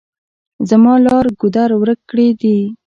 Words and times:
زما 0.69 0.93
لار 1.05 1.25
ګودر 1.39 1.69
ورک 1.81 1.99
کړي 2.09 2.27
دي. 2.41 2.57